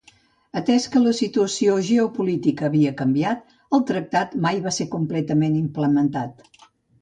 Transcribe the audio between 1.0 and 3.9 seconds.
la situació geopolítica havia canviat, el